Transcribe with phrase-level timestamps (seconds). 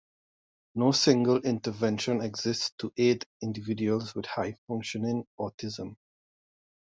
[0.73, 5.95] No single intervention exists to aid individuals with high-functioning autism.